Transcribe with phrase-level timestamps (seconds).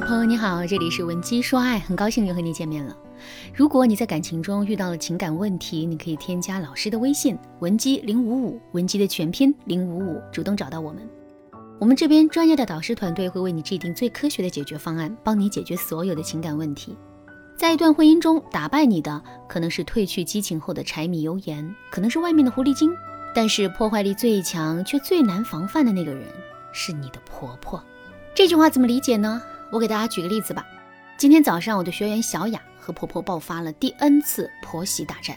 [0.00, 2.94] 朋友你好，这里是文姬说爱，很高兴又和你见面了。
[3.54, 11.08] 如果你在感情中遇到了情感问题，你可以添加老师的微信文姬零五五，文姬的全拼零五五，主动找到我们。
[11.78, 16.96] 我们这边专业的导师团队会为你制定最科学的解决方案，帮你解决所有的情感问题。
[17.56, 22.92] 在一段婚姻中，打败你的可能是褪去激情后的柴米油盐，可能是外面的狐狸精，
[23.34, 26.24] 但是破坏力最强却最难防范的那个人
[26.72, 27.82] 是你的婆婆。
[28.34, 29.42] 这句话怎么理解呢？
[29.70, 30.64] 我给大家举个例子吧。
[31.18, 35.36] 今天早上，我的学员小雅和婆婆爆发了第 N 次婆媳大战。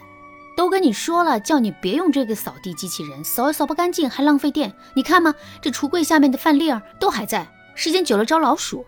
[0.57, 4.73] 都跟你说了，叫你别用这个扫地机器人，扫也扫不干净，还浪费电。
[4.93, 8.85] 你看嘛，这橱柜下面的饭粒儿都还在，时间久了招老鼠。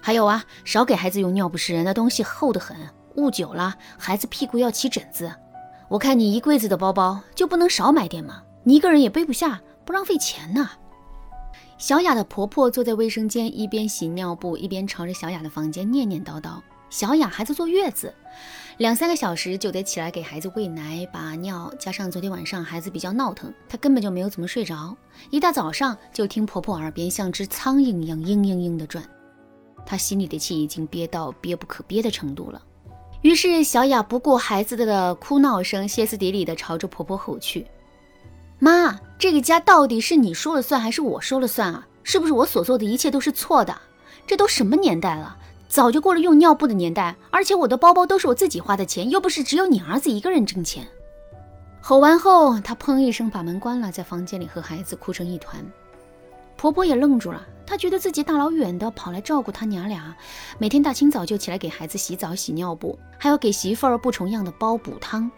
[0.00, 2.74] 还有啊，少给孩子用尿不湿，那东西厚得很，
[3.16, 5.30] 捂久了孩子屁股要起疹子。
[5.90, 8.42] 我看你一柜子的包包，就不能少买点吗？
[8.64, 10.70] 你一个人也背不下，不浪费钱呢。
[11.82, 16.60] 小雅的婆婆坐在卫生间，一边洗尿布，一边朝着小雅的房间念念叨叨。
[16.90, 18.14] 小雅还在坐月子，
[18.76, 24.96] 两三个小时就得起来给孩子喂奶、把尿，加上昨天晚上孩子比较闹腾，她根本就没有怎么睡着。
[25.30, 29.04] 一大早上就听婆婆耳边像只苍蝇一样嘤嘤嘤的转，
[29.84, 32.62] 她心里的气已经憋到憋不可憋的程度了。
[33.22, 37.66] 于是小雅不顾孩子的哭闹声，歇斯底里的朝着婆婆吼去。
[38.64, 41.84] 妈，这个家到底是你说了算还是我说了算啊？
[42.04, 43.76] 是不是我所做的一切都是错的？
[44.24, 47.16] 这都什么年代了，早就过了用尿布的年代。
[47.32, 50.86] 而且我的包包都是我自己花的钱，又不是只有你儿子一个人挣钱。
[51.80, 55.60] 吼完后，她砰一声把门关了，在房间里和孩子哭成一团。
[56.56, 57.44] 婆婆也愣住了。
[57.64, 60.14] 他觉得自己大老远的跑来照顾他娘俩，
[60.58, 65.30] 每天大清早就起来给孩子洗澡、洗尿布，还要给媳妇儿不重样的煲补汤，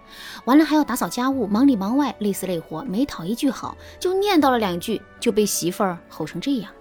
[0.45, 6.72] 完了还要打扫家务，忙里忙外，累死累活，没讨一句好，就念叨了两句，就被媳妇儿吼成这样。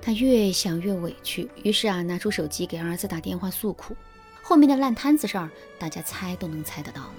[0.00, 3.94] 他越想越委屈，于是啊，拿出手机给儿子打电话诉苦。
[4.42, 7.14] 后面的烂摊子事儿，大家猜都能猜得到了。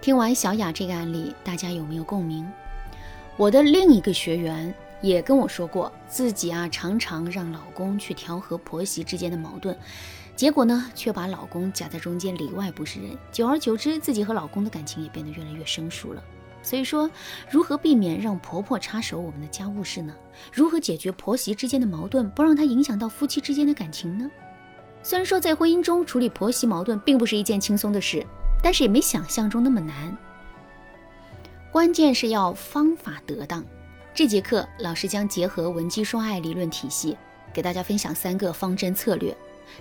[0.00, 2.50] 听完小雅这个案例，大家有没有共鸣？
[3.36, 4.74] 我的另一个学员。
[5.00, 9.76] 也跟我说过，自己啊常常让老公去调和婆媳之间的矛盾，
[10.34, 13.16] 结果呢却把老公夹在中间，里外不是人。
[13.30, 16.22] 久而久之，自己和老公的感情也变得越来越生疏了。
[16.60, 17.08] 所以说，
[17.48, 20.12] 如何避免让婆婆插手我们的家务事呢？
[20.52, 24.28] 如何解决婆媳之间的矛盾，不让它影响到夫妻之间的感情呢？
[25.02, 28.26] 虽然说在婚姻中处理婆媳矛盾并不是一件轻松的事，
[28.60, 30.14] 但是也没想象中那么难。
[31.70, 33.64] 关键是要方法得当。
[34.18, 37.16] 这节课，老师将结合文姬说爱理论体系，
[37.52, 39.32] 给大家分享三个方针策略，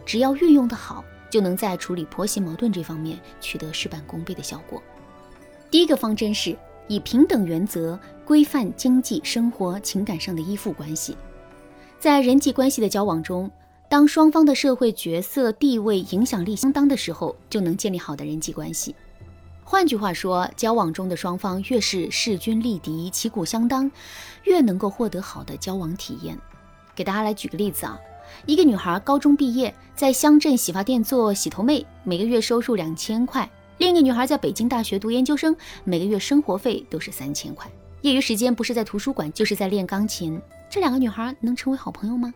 [0.06, 4.80] 只要运用的好，就能在处理婆媳矛盾这方面取得事半功倍的效果。
[5.72, 6.56] 第一个方针是
[6.88, 11.18] 以平等原则规范经济生活、情感上的依附关系。
[11.98, 13.50] 在人际关系的交往中，
[13.90, 18.94] 当双方的社会角色、地位、影响力相当的时候，就能建立好的人际关系。
[19.70, 23.92] 换句话说，交往中的双方越是势均力敌、旗鼓相当，
[24.46, 26.40] 越能够获得好的交往体验。
[26.96, 28.00] 给大家来举个例子啊，
[28.46, 33.46] 一个女孩高中毕业，在乡镇洗发店做洗头妹，每个月收入两千块；
[33.78, 35.54] 另一个女孩在北京大学读研究生，
[35.84, 37.70] 每个月生活费都是三千块。
[38.04, 40.42] 业余时间不是在图书馆，就是在练钢琴。
[40.70, 42.34] 这两个女孩能成为好朋友吗？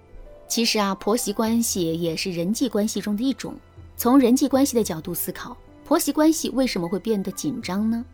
[0.49, 3.55] 其实啊，婆媳关系也是人际关系中的一种。
[3.95, 5.55] 从人际关系的角度思考。
[5.91, 8.05] 婆媳关系为什么会变得紧张呢？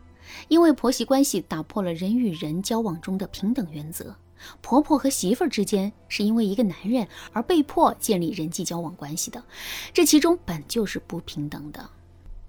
[0.48, 4.16] 因为婆媳关系打破了人与人交往中的平等原则。
[4.60, 9.40] 婆婆和媳妇儿之间是因为一个男人而被迫建立人际交往关系的，
[9.92, 11.88] 这其中本就是不平等的。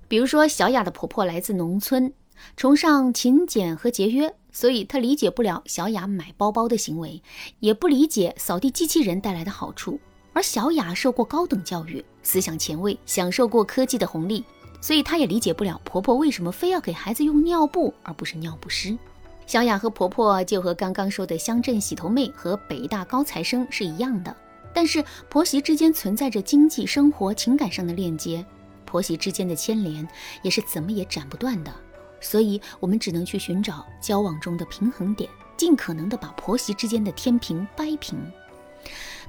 [0.08, 2.12] 比如说，小雅的婆婆来自农村，
[2.58, 7.22] 崇尚勤俭和节约，所以她理解不了小雅买包包的行为，
[7.60, 10.00] 也不理解扫地机器人带来的好处。
[10.34, 14.44] 而小雅受过高等教育，思想前卫，享受过科技的红利。
[14.82, 18.98] 所以她也理解不了婆婆为什么非要给孩子用尿布而不是尿不湿。
[19.46, 24.36] 小雅和婆婆就和刚刚说的乡镇洗头妹和北大高材生是一样的，
[24.74, 28.46] 但是婆媳之间存在着经济生活、情感上的链接，
[28.86, 30.08] 婆媳之间的牵连
[30.44, 31.74] 也是怎么也斩不断的。
[32.22, 38.20] 所以我们只能去寻找交往中的平衡点，尽可能的把婆媳之间的天平掰平。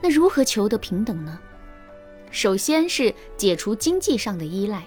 [0.03, 1.39] 那如何求得平等呢？
[2.31, 4.85] 首先是解除经济上的依赖。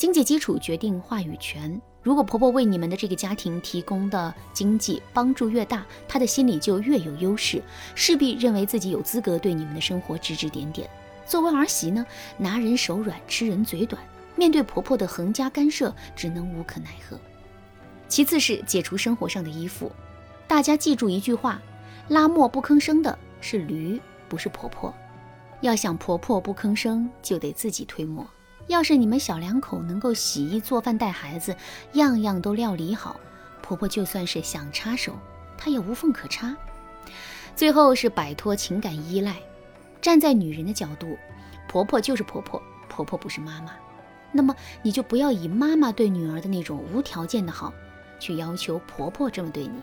[0.00, 1.78] 经济基础决定话语权。
[2.02, 7.62] 如果婆婆为你们的这个家庭提供的经济帮助越大，她的心里就越有优势，
[7.94, 10.88] 势必认为自己有资格对你们的生活指指点点。
[11.26, 12.06] 作为儿媳呢，
[12.38, 14.02] 拿人手软，吃人嘴短，
[14.36, 17.20] 面对婆婆的横加干涉，只能无可奈何。
[18.08, 19.92] 其次是解除生活上的依附。
[20.48, 21.60] 大家记住一句话：
[22.08, 24.00] 拉磨不吭声的是驴，
[24.30, 24.94] 不是婆婆。
[25.60, 28.26] 要想婆婆不吭声，就得自己推磨。
[28.70, 31.56] 要是你们小两口能够洗衣做饭带孩子，
[31.94, 33.18] 样样都料理好，
[33.60, 35.18] 婆婆就算是想插手，
[35.58, 36.56] 她也无缝可插。
[37.56, 39.34] 最后是摆脱情感依赖，
[40.00, 41.18] 站在女人的角度，
[41.68, 43.72] 婆婆就是婆婆，婆婆不是妈妈。
[44.30, 47.72] 那么你就不要以妈妈对女儿的那种无条件的好，
[48.20, 49.82] 去要求婆婆这么对你。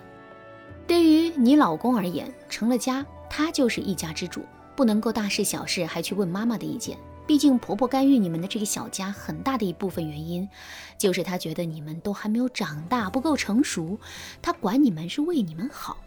[0.88, 4.46] 对于你老公而言，成了家，他就是一家之主，
[4.78, 6.98] 不能够大事小事还去问妈妈的意见。
[7.28, 10.48] 毕竟婆婆干预你们的这个小家，很大的一部分原因，
[10.98, 14.00] 就是她觉得你们都还没有长大，不够成熟，
[14.42, 15.98] 她管你们是为你们好。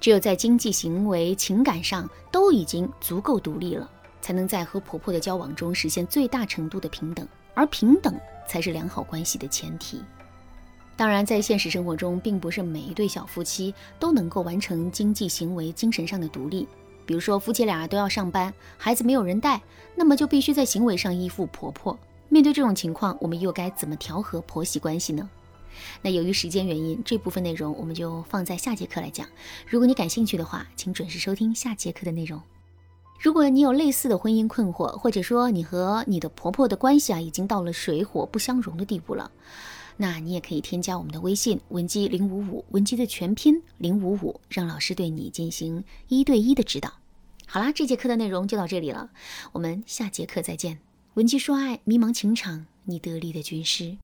[0.00, 7.26] 只有在经济、行为、情感上都已经足够独立了，才能在和婆婆的交往中实现最大程度的平等。
[7.54, 8.18] 而平等
[8.48, 10.00] 才是良好关系的前提。
[10.96, 16.66] 当然，在现实生活中，并不是每一对小夫妻都能够完成经济行为、精神上的独立。
[17.04, 19.62] 比如说，夫妻俩都要上班，孩子没有人带，
[19.94, 21.98] 那么就必须在行为上依附婆婆。
[22.28, 25.28] 面对这种情况，我们又该怎么调和婆媳关系呢？
[26.02, 29.26] 那由于时间原因，这部分内容我们就放在下节课来讲。
[29.66, 32.40] 如果你感兴趣的话，请准时收听下节课的内容。
[33.18, 39.30] 如果你有类似的婚姻困惑，或者说你和你的婆婆的关系啊已经到了水火不相容的地步了，
[40.02, 46.92] 那你也可以添加我们的微信文姬零五五，文姬的全拼零五五，让老师对你进行一对一的指导。
[47.46, 49.10] 好啦，这节课的内容就到这里了，
[49.52, 50.80] 我们下节课再见。
[51.14, 53.96] 文姬说爱，迷茫情场，你得力的军师。